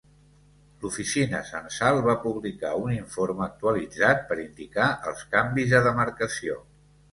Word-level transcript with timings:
L'oficina 0.85 1.41
censal 1.49 1.99
va 2.07 2.15
publicar 2.23 2.73
un 2.87 2.95
informe 2.97 3.45
actualitzat 3.49 4.27
per 4.33 4.41
indicar 4.47 4.91
els 5.13 5.25
canvis 5.37 5.73
de 5.77 5.85
demarcació. 5.93 6.61